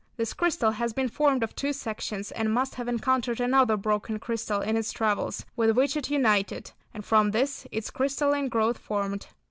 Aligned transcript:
This 0.17 0.33
crystal 0.33 0.71
has 0.71 0.93
been 0.93 1.09
formed 1.09 1.43
of 1.43 1.55
two 1.55 1.71
sections, 1.73 2.31
and 2.31 2.51
must 2.51 2.73
have 2.73 2.87
encountered 2.87 3.39
another 3.39 3.77
broken 3.77 4.17
crystal 4.17 4.59
in 4.59 4.75
its 4.75 4.91
travels, 4.91 5.45
with 5.55 5.77
which 5.77 5.95
it 5.95 6.09
united, 6.09 6.71
and 6.91 7.05
from 7.05 7.29
this 7.29 7.67
its 7.71 7.91
crystalline 7.91 8.47
growth 8.47 8.79
formed. 8.79 9.27